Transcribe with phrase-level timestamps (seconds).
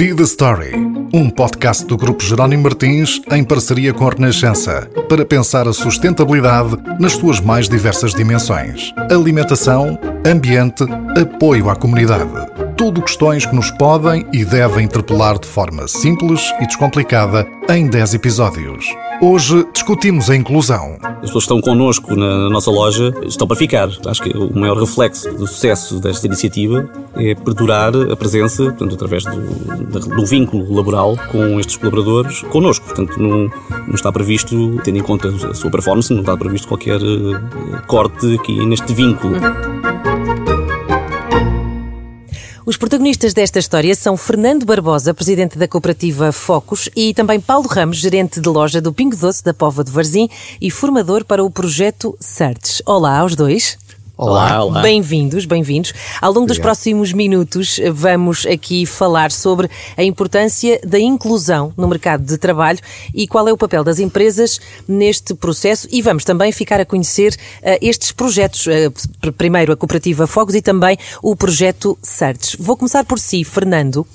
[0.00, 0.72] Be the Story,
[1.12, 6.74] um podcast do Grupo Jerónimo Martins em parceria com a Renascença, para pensar a sustentabilidade
[6.98, 10.84] nas suas mais diversas dimensões: alimentação, ambiente,
[11.20, 12.32] apoio à comunidade.
[12.80, 18.14] Tudo questões que nos podem e devem interpelar de forma simples e descomplicada em 10
[18.14, 18.86] episódios.
[19.20, 20.96] Hoje discutimos a inclusão.
[21.02, 23.90] As pessoas que estão connosco na nossa loja estão para ficar.
[24.06, 29.24] Acho que o maior reflexo do sucesso desta iniciativa é perdurar a presença, portanto, através
[29.24, 32.86] do, do vínculo laboral com estes colaboradores connosco.
[32.86, 33.50] Portanto, não,
[33.88, 38.36] não está previsto, tendo em conta a sua performance, não está previsto qualquer eh, corte
[38.36, 39.34] aqui neste vínculo.
[42.70, 47.96] Os protagonistas desta história são Fernando Barbosa, presidente da cooperativa Focus, e também Paulo Ramos,
[47.96, 50.28] gerente de loja do Pingo Doce da Pova de Varzim
[50.60, 52.80] e formador para o projeto Certes.
[52.86, 53.76] Olá aos dois.
[54.22, 54.82] Olá, olá.
[54.82, 55.94] Bem-vindos, bem-vindos.
[56.20, 62.22] Ao longo dos próximos minutos vamos aqui falar sobre a importância da inclusão no mercado
[62.22, 62.78] de trabalho
[63.14, 67.32] e qual é o papel das empresas neste processo e vamos também ficar a conhecer
[67.32, 72.56] uh, estes projetos, uh, primeiro a Cooperativa Fogos e também o projeto CERTES.
[72.60, 74.06] Vou começar por si, Fernando.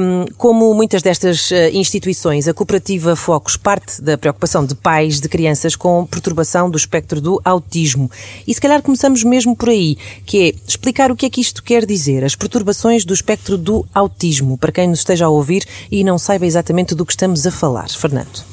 [0.00, 5.28] Um, como muitas destas uh, instituições, a Cooperativa Focos parte da preocupação de pais de
[5.28, 8.10] crianças com perturbação do espectro do autismo.
[8.46, 11.62] E se calhar começamos mesmo por aí, que é explicar o que é que isto
[11.62, 16.04] quer dizer, as perturbações do espectro do autismo, para quem nos esteja a ouvir e
[16.04, 17.88] não saiba exatamente do que estamos a falar.
[17.90, 18.44] Fernando.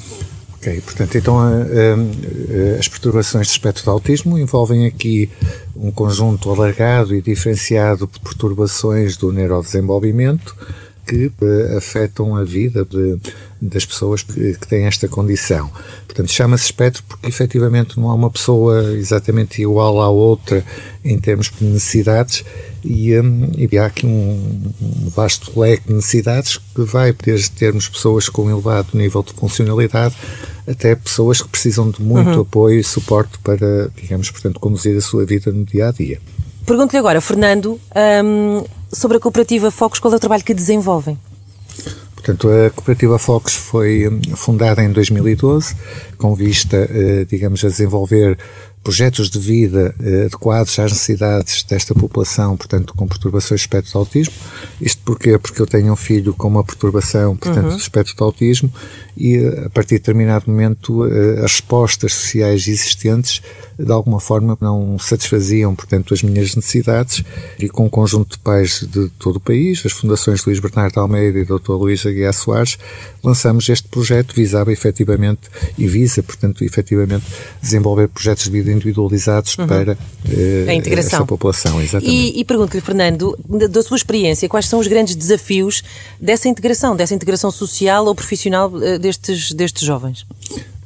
[0.54, 1.36] Ok, portanto, então
[2.78, 5.30] as perturbações do espectro do autismo envolvem aqui
[5.76, 10.56] um conjunto alargado e diferenciado de perturbações do neurodesenvolvimento
[11.06, 13.18] que uh, afetam a vida de,
[13.60, 15.70] das pessoas que, que, têm esta condição.
[16.06, 20.64] Portanto, chama-se espectro porque efetivamente não há uma pessoa exatamente igual à outra
[21.04, 22.44] em termos de necessidades
[22.84, 27.88] e, um, e há aqui um, um, vasto leque de necessidades que vai desde termos
[27.88, 30.14] pessoas com elevado nível de funcionalidade
[30.66, 32.40] até pessoas que precisam de muito uhum.
[32.40, 36.20] apoio e suporte para, digamos, portanto, conduzir a sua vida no dia a dia.
[36.64, 37.78] Pergunto-lhe agora, Fernando,
[38.24, 38.64] um,
[38.94, 41.18] sobre a cooperativa Focos, qual é o trabalho que desenvolvem?
[42.14, 45.76] Portanto, a cooperativa Focos foi hum, fundada em 2012
[46.16, 48.38] com vista, eh, digamos, a desenvolver
[48.82, 53.96] projetos de vida eh, adequados às necessidades desta população, portanto, com perturbações de espectro de
[53.96, 54.34] autismo.
[54.80, 55.38] Isto porquê?
[55.38, 57.76] Porque eu tenho um filho com uma perturbação, portanto, uhum.
[57.76, 58.72] do espectro de autismo
[59.16, 63.40] e, a partir de determinado momento, eh, as respostas sociais existentes
[63.78, 67.24] de alguma forma não satisfaziam, portanto, as minhas necessidades
[67.58, 71.38] e com um conjunto de pais de todo o país, as fundações Luís Bernardo Almeida
[71.38, 71.72] e Dr.
[71.72, 72.78] Luís Aguiar Soares,
[73.22, 75.42] lançamos este projeto, visava efetivamente
[75.76, 77.24] e visa, portanto, efetivamente
[77.60, 79.66] desenvolver projetos de vida individualizados uhum.
[79.66, 81.18] para uh, a integração.
[81.18, 81.80] esta população.
[81.80, 82.14] Exatamente.
[82.14, 83.36] E, e pergunto-lhe, Fernando,
[83.70, 85.82] da sua experiência, quais são os grandes desafios
[86.20, 90.26] dessa integração, dessa integração social ou profissional uh, destes, destes jovens?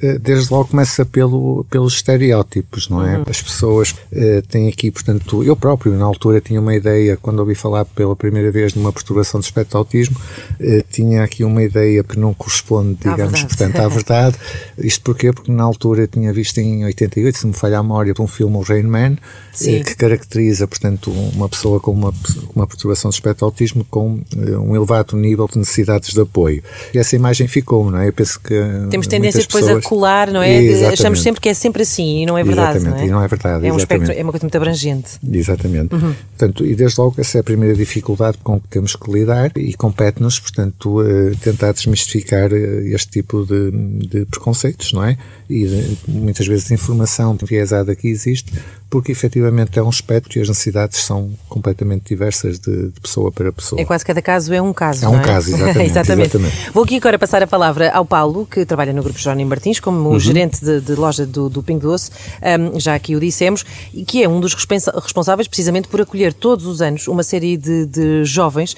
[0.01, 3.17] Eh, desde logo começa pelo, pelos estereótipos, não é?
[3.17, 3.25] Uhum.
[3.29, 7.57] As pessoas uh, têm aqui, portanto, eu próprio na altura tinha uma ideia, quando ouvi
[7.57, 10.17] falar pela primeira vez de uma perturbação de espectro de autismo,
[10.61, 14.37] uh, tinha aqui uma ideia que não corresponde, digamos, à portanto, à verdade.
[14.79, 15.33] Isto porquê?
[15.33, 18.61] Porque na altura tinha visto em 88, se me falha a memória, um filme, O
[18.61, 22.15] Rain Man, uh, que caracteriza, portanto, uma pessoa com uma,
[22.55, 26.63] uma perturbação de espectro de autismo com um elevado nível de necessidades de apoio.
[26.95, 28.09] E essa imagem ficou, não é?
[28.09, 28.55] Eu penso que.
[28.91, 30.55] Temos tendência depois a colar, não é?
[30.55, 31.01] Exatamente.
[31.01, 32.77] Achamos sempre que é sempre assim e não é verdade.
[32.77, 33.07] Exatamente, não é?
[33.07, 33.67] e não é verdade.
[33.67, 35.13] É um espectro, é uma coisa muito abrangente.
[35.33, 35.95] Exatamente.
[35.95, 36.15] Uhum.
[36.37, 39.73] Portanto, e desde logo essa é a primeira dificuldade com que temos que lidar e
[39.73, 43.71] compete-nos, portanto, uh, tentar desmistificar uh, este tipo de,
[44.07, 45.17] de, preconceitos, não é?
[45.49, 48.53] E de, muitas vezes a informação enviesada que existe,
[48.91, 53.51] porque efetivamente é um espectro e as necessidades são completamente diversas de, de pessoa para
[53.53, 53.81] pessoa.
[53.81, 55.05] É quase cada caso é um caso.
[55.05, 55.23] É um é?
[55.23, 56.37] caso, exatamente, exatamente.
[56.37, 56.71] exatamente.
[56.73, 60.11] Vou aqui agora passar a palavra ao Paulo, que trabalha no Grupo Jónimo Martins como
[60.11, 60.21] uhum.
[60.21, 62.11] gerente de, de, loja do, do Pingo Doce,
[62.43, 66.67] um, já aqui o dissemos, e que é um dos responsáveis precisamente por acolher todos
[66.67, 68.77] os anos uma série de, de jovens,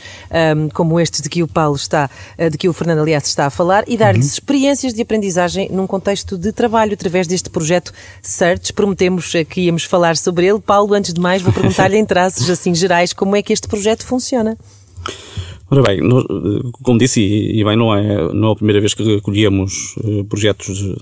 [0.56, 2.08] um, como estes de que o Paulo está,
[2.50, 4.32] de que o Fernando, aliás, está a falar, e dar-lhes uhum.
[4.32, 7.92] experiências de aprendizagem num contexto de trabalho através deste projeto
[8.22, 8.72] Search.
[8.72, 10.60] Prometemos que íamos falar sobre ele.
[10.60, 14.04] Paulo, antes de mais, vou perguntar-lhe em traços assim gerais como é que este projeto
[14.04, 14.56] funciona.
[15.70, 16.00] Ora bem,
[16.82, 20.80] como disse, e bem, não é, não é a primeira vez que recolhemos uh, projetos
[20.80, 20.96] uh,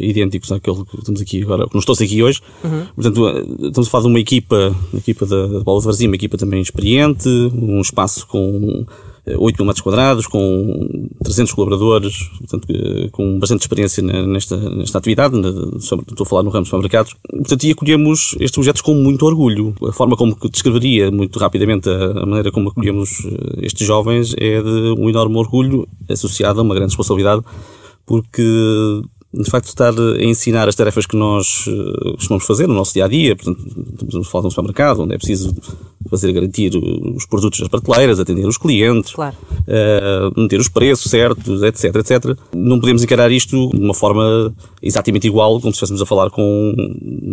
[0.00, 2.40] idênticos àquele que estamos aqui agora, que nos trouxe aqui hoje.
[2.64, 2.86] Uhum.
[2.96, 6.08] Portanto, eh, estamos a falar de uma equipa, a equipa da, da Bola de Varzim,
[6.08, 8.84] uma equipa também experiente, um espaço com
[9.36, 12.68] 8 mil metros quadrados, com 300 colaboradores, portanto,
[13.12, 15.34] com bastante experiência nesta, nesta atividade,
[15.80, 17.14] sobre, estou a falar no ramo dos supermercados.
[17.30, 19.74] Portanto, e acolhemos estes projetos com muito orgulho.
[19.88, 24.62] A forma como descreveria muito rapidamente a, a maneira como acolhemos eh, estes jovens é
[24.62, 27.42] de um enorme orgulho associado a uma grande responsabilidade,
[28.06, 29.02] porque
[29.32, 33.04] de facto estar a ensinar as tarefas que nós uh, costumamos fazer no nosso dia
[33.04, 33.62] a dia, portanto,
[34.02, 35.54] estamos a falar de um supermercado onde é preciso
[36.08, 36.72] fazer garantir
[37.14, 39.36] os produtos nas prateleiras, atender os clientes, claro.
[39.50, 42.38] uh, meter os preços certos, etc, etc.
[42.54, 46.74] Não podemos encarar isto de uma forma exatamente igual como se estivéssemos a falar com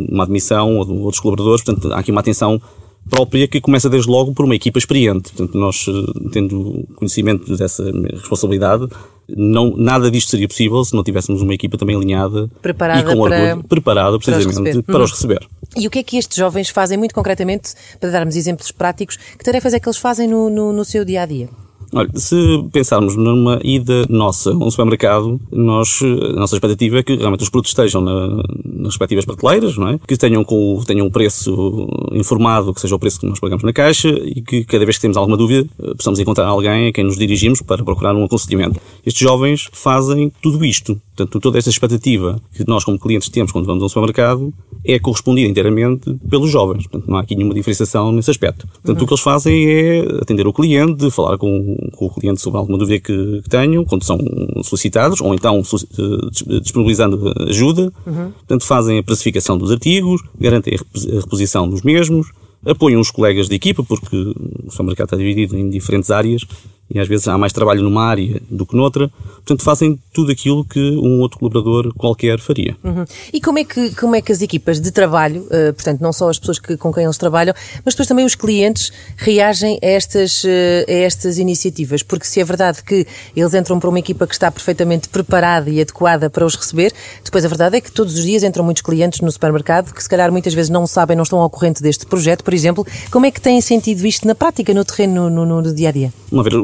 [0.10, 2.62] uma admissão ou outros colaboradores, portanto, há aqui uma atenção
[3.10, 5.32] própria que começa desde logo por uma equipa experiente.
[5.32, 8.88] Portanto, nós, eh, tendo conhecimento dessa responsabilidade,
[9.28, 13.24] não, nada disto seria possível se não tivéssemos uma equipa também alinhada preparada e com
[13.24, 14.84] para, orgulho, preparada precisamente para, os receber.
[14.84, 15.04] Para uhum.
[15.04, 15.48] os receber.
[15.76, 19.44] E o que é que estes jovens fazem, muito concretamente, para darmos exemplos práticos, que
[19.44, 21.50] tarefas é que eles fazem no, no, no seu dia a dia?
[21.94, 22.36] Olha, se
[22.72, 27.50] pensarmos numa ida nossa a um supermercado, nós, a nossa expectativa é que realmente os
[27.50, 30.00] produtos estejam na, nas respectivas prateleiras, não é?
[30.08, 33.74] Que tenham, com, tenham um preço informado, que seja o preço que nós pagamos na
[33.74, 37.04] caixa e que cada vez que temos alguma dúvida eh, possamos encontrar alguém a quem
[37.04, 38.80] nos dirigimos para procurar um aconselhamento.
[39.06, 41.00] Estes jovens fazem tudo isto.
[41.16, 44.54] Portanto, toda esta expectativa que nós como clientes temos quando vamos a um supermercado
[44.86, 46.88] é correspondida inteiramente pelos jovens.
[46.88, 48.68] Portanto, não há aqui nenhuma diferenciação nesse aspecto.
[48.68, 49.04] Portanto, uhum.
[49.04, 52.78] o que eles fazem é atender o cliente, falar com, com o cliente sobre alguma
[52.78, 54.20] dúvida que, que, tenham, quando são
[54.64, 57.92] solicitados, ou então eh, disponibilizando ajuda.
[58.06, 58.32] Uhum.
[58.32, 62.28] Portanto, fazem a precificação dos artigos, garantem a reposição dos mesmos,
[62.66, 66.44] apoiam os colegas de equipa, porque o supermercado está dividido em diferentes áreas
[66.90, 69.10] e às vezes há mais trabalho numa área do que noutra.
[69.36, 72.76] Portanto, fazem tudo aquilo que um outro colaborador qualquer faria.
[72.84, 73.06] Uhum.
[73.34, 76.30] E como é, que, como é que as equipas de trabalho, uh, portanto, não só
[76.30, 77.54] as pessoas que, com quem eles trabalham,
[77.84, 80.48] mas depois também os clientes reagem a estas, uh,
[80.88, 82.02] a estas iniciativas?
[82.02, 83.06] Porque se é verdade que
[83.36, 86.94] eles entram para uma equipa que está perfeitamente preparada e adequada para os receber,
[87.24, 90.10] depois a verdade é que todos os dias entram muitos clientes no supermercado que se
[90.10, 92.86] calhar muitas vezes não sabem, não estão ao corrente deste projeto, por exemplo.
[93.12, 95.92] Como é que têm sentido isto na prática, no terreno, no, no, no dia a
[95.92, 96.14] dia?
[96.32, 96.56] Uma vez,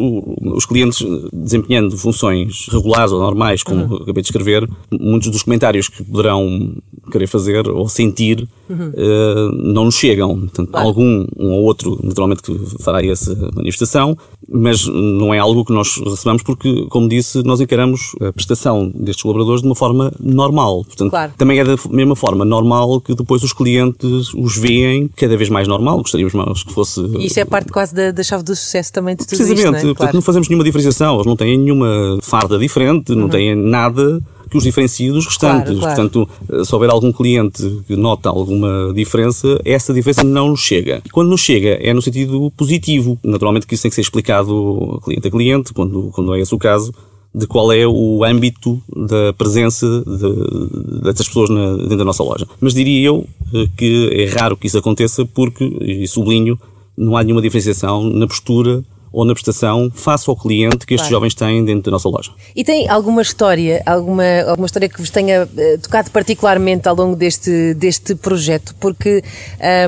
[0.56, 3.96] os clientes desempenhando funções regulares ou normais, como uhum.
[3.98, 6.76] acabei de escrever, muitos dos comentários que poderão
[7.10, 8.90] querer fazer ou sentir uhum.
[8.90, 10.40] uh, não nos chegam.
[10.40, 14.18] Portanto, algum, um ou outro, naturalmente, que fará essa manifestação,
[14.50, 19.24] mas não é algo que nós recebamos porque, como disse, nós encaramos a prestação destes
[19.24, 20.84] colaboradores de uma forma normal.
[20.84, 21.34] Portanto, claro.
[21.38, 25.68] também é da mesma forma normal que depois os clientes os veem cada vez mais
[25.68, 25.98] normal.
[25.98, 27.02] Gostaríamos mais que fosse.
[27.18, 29.60] E isso é parte quase da, da chave do sucesso também de tudo Precisamente.
[29.60, 29.96] isto, não é?
[29.96, 31.16] Portanto, não fazemos nenhuma diferenciação.
[31.16, 33.30] Eles não têm nenhuma farda diferente, não uhum.
[33.30, 34.22] têm nada
[34.52, 35.80] que os diferencie dos restantes.
[35.80, 35.96] Claro, claro.
[35.96, 41.02] Portanto, eh, se houver algum cliente que nota alguma diferença, essa diferença não nos chega.
[41.06, 43.18] E quando nos chega, é no sentido positivo.
[43.24, 46.58] Naturalmente que isso tem que ser explicado cliente a cliente, quando, quando é esse o
[46.58, 46.94] caso,
[47.34, 52.46] de qual é o âmbito da presença de, dessas pessoas na, dentro da nossa loja.
[52.60, 56.60] Mas diria eu eh, que é raro que isso aconteça porque, e sublinho,
[56.98, 61.26] não há nenhuma diferenciação na postura ou na prestação face ao cliente que estes claro.
[61.26, 62.32] jovens têm dentro da nossa loja.
[62.56, 67.16] E tem alguma história, alguma, alguma história que vos tenha uh, tocado particularmente ao longo
[67.16, 68.74] deste, deste projeto?
[68.80, 69.24] Porque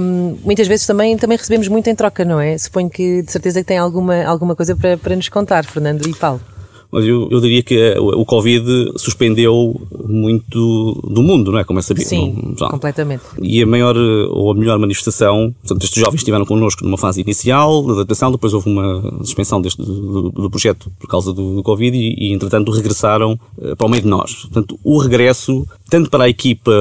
[0.01, 2.57] um, muitas vezes também, também recebemos muito em troca, não é?
[2.57, 6.13] Suponho que de certeza que tem alguma, alguma coisa para, para nos contar, Fernando e
[6.13, 6.41] Paulo.
[6.93, 11.63] Mas eu, eu diria que eh, o Covid suspendeu muito do mundo, não é?
[11.63, 12.07] Como é sabido.
[12.07, 13.23] Sim, não, completamente.
[13.41, 17.19] E a maior eh, ou a melhor manifestação, portanto, estes jovens estiveram connosco numa fase
[17.21, 21.63] inicial de adaptação, depois houve uma suspensão deste, do, do projeto por causa do, do
[21.63, 24.43] Covid e, e, entretanto, regressaram uh, para o meio de nós.
[24.43, 26.71] Portanto, o regresso, tanto para a equipa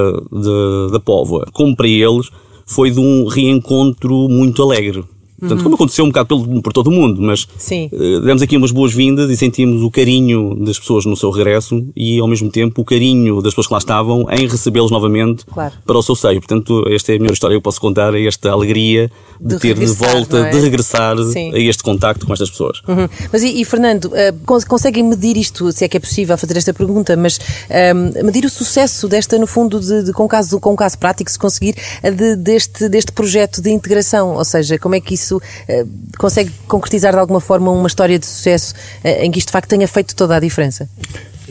[0.93, 2.29] da Póvoa como para eles,
[2.67, 5.05] foi de um reencontro muito alegre.
[5.43, 5.65] Portanto, uhum.
[5.65, 7.43] como aconteceu um bocado pelo, por todo o mundo, mas.
[7.43, 12.21] Uh, demos aqui umas boas-vindas e sentimos o carinho das pessoas no seu regresso e,
[12.21, 15.75] ao mesmo tempo, o carinho das pessoas que lá estavam em recebê-los novamente claro.
[15.85, 16.41] para o seu seio.
[16.41, 19.61] Portanto, esta é a melhor história que eu posso contar, é esta alegria de, de
[19.61, 20.51] ter de volta, é?
[20.51, 21.53] de regressar Sim.
[21.53, 22.81] a este contacto com estas pessoas.
[22.87, 23.09] Uhum.
[23.33, 26.73] Mas e, e Fernando, uh, conseguem medir isto, se é que é possível fazer esta
[26.73, 30.97] pergunta, mas uh, medir o sucesso desta, no fundo, de, de, com, caso, com caso
[30.99, 34.37] prático, se conseguir, de, deste, deste projeto de integração?
[34.37, 38.19] Ou seja, como é que isso isso uh, consegue concretizar de alguma forma uma história
[38.19, 38.75] de sucesso
[39.05, 40.89] uh, em que isto de facto tenha feito toda a diferença?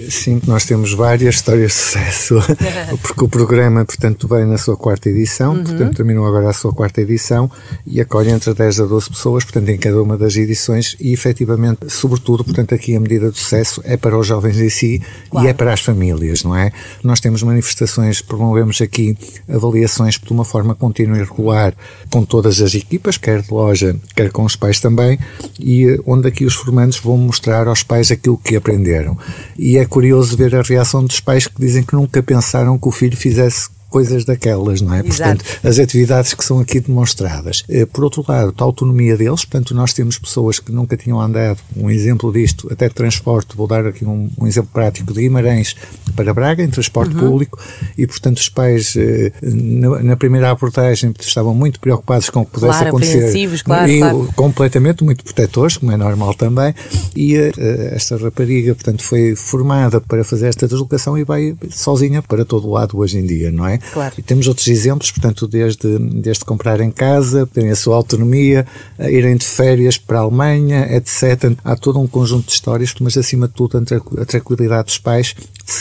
[0.10, 2.36] Sim, nós temos várias histórias de sucesso,
[3.01, 5.63] porque o programa, portanto, vem na sua quarta edição, uhum.
[5.63, 7.51] portanto, terminou agora a sua quarta edição
[7.86, 11.89] e acolhe entre 10 a 12 pessoas, portanto, em cada uma das edições e, efetivamente,
[11.89, 15.45] sobretudo, portanto, aqui a medida de sucesso é para os jovens em si claro.
[15.45, 16.71] e é para as famílias, não é?
[17.03, 19.17] Nós temos manifestações, promovemos aqui
[19.50, 21.74] avaliações de uma forma contínua e regular
[22.10, 25.19] com todas as equipas, quer de loja, quer com os pais também,
[25.60, 29.17] e eh, onde aqui os formandos vão mostrar aos pais aquilo que aprenderam.
[29.57, 32.92] E é curioso ver a reação dos pais que dizem que nunca pensaram que o
[32.92, 35.00] filho fizesse coisas daquelas, não é?
[35.06, 35.44] Exato.
[35.44, 37.66] Portanto, as atividades que são aqui demonstradas.
[37.68, 41.60] Eh, por outro lado, a autonomia deles, portanto, nós temos pessoas que nunca tinham andado,
[41.76, 45.76] um exemplo disto, até de transporte, vou dar aqui um, um exemplo prático de Guimarães
[46.12, 47.30] para Braga, em transporte uhum.
[47.30, 47.60] público,
[47.98, 52.51] e, portanto, os pais, eh, na, na, primeira abordagem, estavam muito preocupados com o que
[52.51, 53.63] pudesse claro, acontecer.
[53.63, 54.30] Claro, e claro.
[54.36, 56.74] completamente, muito protetores, como é normal também,
[57.15, 57.51] e uh,
[57.91, 62.72] esta rapariga, portanto, foi formada para fazer esta deslocação e vai sozinha para todo o
[62.72, 63.77] lado hoje em dia, não é?
[63.77, 64.13] Claro.
[64.18, 68.65] E temos outros exemplos, portanto, desde, desde comprar em casa, terem a sua autonomia,
[69.00, 71.53] irem de férias para a Alemanha, etc.
[71.63, 75.72] Há todo um conjunto de histórias, mas acima de tudo a tranquilidade dos pais de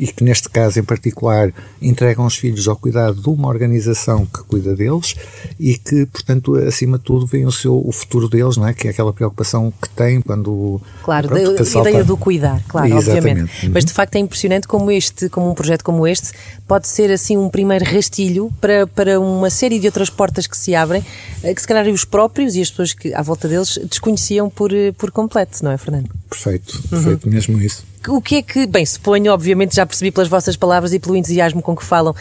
[0.00, 4.42] e que neste caso em particular entregam os filhos ao cuidado de uma organização que
[4.44, 5.14] cuida deles
[5.58, 8.72] e que, portanto, acima de tudo, vem o seu o futuro deles, não é?
[8.72, 13.18] Que é aquela preocupação que têm quando Claro, pronto, a ideia do cuidar, claro, Exatamente.
[13.18, 13.66] obviamente.
[13.66, 13.72] Uhum.
[13.74, 16.32] Mas de facto é impressionante como este, como um projeto como este,
[16.66, 20.74] pode ser assim um primeiro rastilho para, para uma série de outras portas que se
[20.74, 21.04] abrem,
[21.42, 24.72] eh, que se calhar os próprios e as pessoas que à volta deles desconheciam por,
[24.72, 26.08] eh, por completo, não é, Fernando?
[26.28, 27.32] Perfeito, perfeito, uhum.
[27.32, 27.90] mesmo isso.
[28.08, 31.60] O que é que, bem, suponho, obviamente já percebi pelas vossas palavras e pelo entusiasmo
[31.60, 32.14] com que falam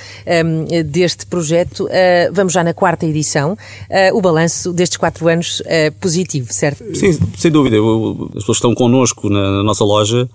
[0.46, 5.62] um, deste projeto, uh, vamos já na quarta edição, uh, o balanço destes quatro anos
[5.62, 6.84] uh, positivo, certo?
[6.94, 7.69] Sim, sem dúvida.
[7.78, 10.30] As pessoas que estão connosco na, na nossa loja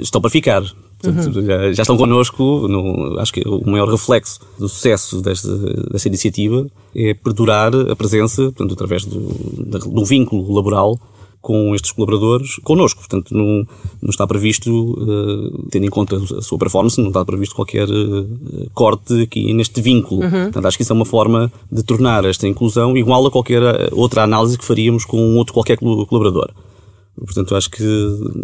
[0.00, 0.62] estão para ficar.
[1.00, 1.46] Portanto, uhum.
[1.46, 2.66] já, já, estão connosco.
[2.68, 5.54] No, acho que o maior reflexo do sucesso desta,
[5.90, 10.98] desta iniciativa é perdurar a presença, portanto, através do, do vínculo laboral
[11.46, 12.98] com estes colaboradores connosco.
[12.98, 13.64] Portanto, não,
[14.02, 18.26] não está previsto, uh, tendo em conta a sua performance, não está previsto qualquer uh,
[18.74, 20.24] corte aqui neste vínculo.
[20.24, 20.30] Uhum.
[20.30, 23.90] Portanto, acho que isso é uma forma de tornar esta inclusão igual a qualquer eh,
[23.92, 26.50] outra análise que faríamos com outro qualquer colaborador.
[27.18, 27.84] Portanto, acho que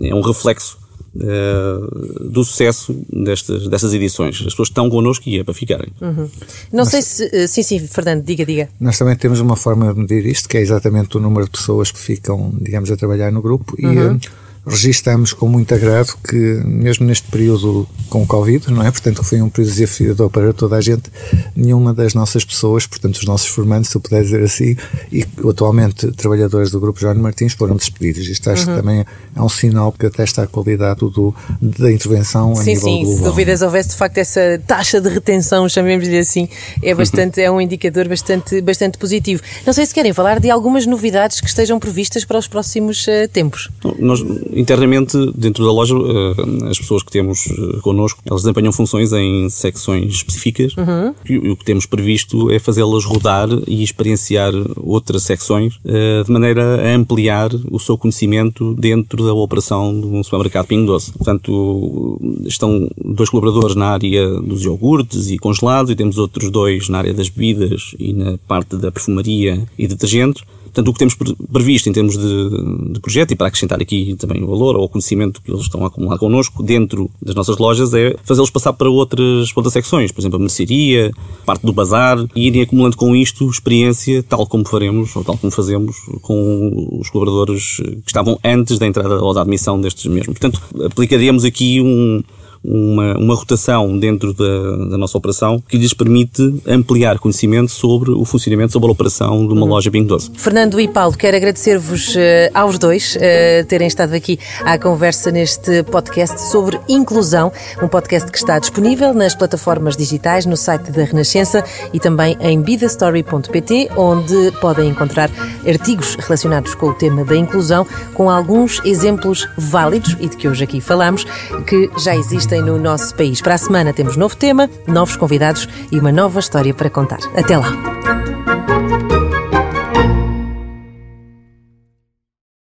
[0.02, 0.78] é um reflexo
[1.16, 4.36] uh, do sucesso destas, destas edições.
[4.36, 5.92] As pessoas estão connosco e é para ficarem.
[6.00, 6.28] Uhum.
[6.72, 7.24] Não sei se.
[7.26, 8.68] Uh, sim, sim, Fernando, diga, diga.
[8.80, 11.90] Nós também temos uma forma de medir isto, que é exatamente o número de pessoas
[11.90, 13.86] que ficam, digamos, a trabalhar no grupo e.
[13.86, 14.16] Uhum.
[14.16, 14.20] Uh,
[14.64, 18.90] registamos com muito agrado que, mesmo neste período com o Covid, não é?
[18.90, 21.10] Portanto, que foi um período desafiador para toda a gente,
[21.56, 24.76] nenhuma das nossas pessoas, portanto, os nossos formandos, se eu puder dizer assim,
[25.10, 28.28] e atualmente trabalhadores do Grupo João Martins foram despedidos.
[28.28, 28.76] Isto acho uhum.
[28.76, 32.82] que também é um sinal que atesta a qualidade do, da intervenção a sim, nível
[32.82, 33.16] sim, global.
[33.16, 36.48] se dúvidas houvesse, de facto, essa taxa de retenção, chamemos-lhe assim,
[36.82, 39.42] é bastante, é um indicador bastante, bastante positivo.
[39.66, 43.28] Não sei se querem falar de algumas novidades que estejam previstas para os próximos uh,
[43.32, 43.68] tempos.
[43.98, 44.22] Nós
[44.54, 49.48] internamente, dentro da loja, eh, as pessoas que temos eh, connosco, elas desempenham funções em
[49.48, 51.14] secções específicas uhum.
[51.28, 56.82] e o que temos previsto é fazê-las rodar e experienciar outras secções eh, de maneira
[56.82, 61.12] a ampliar o seu conhecimento dentro da operação de um supermercado Pingo Doce.
[61.12, 66.98] Portanto, estão dois colaboradores na área dos iogurtes e congelados e temos outros dois na
[66.98, 70.42] área das bebidas e na parte da perfumaria e detergentes.
[70.72, 71.14] Portanto, o que temos
[71.52, 74.88] previsto em termos de, de projeto, e para acrescentar aqui também o valor ou o
[74.88, 78.88] conhecimento que eles estão a acumular connosco dentro das nossas lojas, é fazê-los passar para
[78.88, 81.12] outras, outras secções, por exemplo, a mercearia,
[81.44, 85.52] parte do bazar, e irem acumulando com isto experiência, tal como faremos, ou tal como
[85.52, 90.38] fazemos com os colaboradores que estavam antes da entrada ou da admissão destes mesmos.
[90.38, 92.22] Portanto, aplicaríamos aqui um,
[92.64, 98.24] uma, uma rotação dentro da, da, nossa operação que lhes permite ampliar conhecimento sobre o
[98.24, 99.68] funcionamento, sobre a operação de uma uhum.
[99.68, 100.30] loja Bing Doce.
[100.34, 102.18] Fernando e Paulo, quero agradecer-vos uh,
[102.54, 107.52] aos dois uh, terem estado aqui à conversa neste podcast sobre inclusão,
[107.82, 112.60] um podcast que está disponível nas plataformas digitais, no site da Renascença e também em
[112.60, 115.30] bidastory.pt, onde podem encontrar
[115.66, 120.64] artigos relacionados com o tema da inclusão, com alguns exemplos válidos e de que hoje
[120.64, 121.24] aqui falamos,
[121.66, 123.40] que já existem existem no nosso país.
[123.40, 127.20] Para a semana temos novo tema, novos convidados e uma nova história para contar.
[127.34, 128.21] Até lá!